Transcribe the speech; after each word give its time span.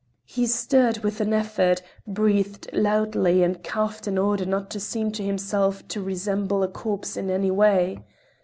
He 0.25 0.47
stirred 0.47 1.03
with 1.03 1.21
an 1.21 1.31
effort, 1.31 1.83
breathed 2.07 2.67
loudly 2.73 3.43
and 3.43 3.63
coughed 3.63 4.07
in 4.07 4.17
order 4.17 4.47
not 4.47 4.71
to 4.71 4.79
seem 4.79 5.11
to 5.11 5.23
himself 5.23 5.87
to 5.89 6.01
resemble 6.01 6.63
a 6.63 6.67
corpse 6.67 7.15
in 7.17 7.29
any 7.29 7.51
way. 7.51 8.03